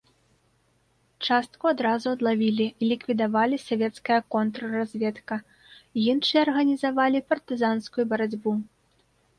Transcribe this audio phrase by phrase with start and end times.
[1.27, 5.35] Частку адразу адлавілі і ліквідавалі савецкая контрразведка,
[6.11, 8.51] іншыя арганізавалі партызанскую барацьбу.